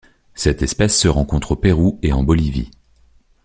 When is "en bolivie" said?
2.11-2.71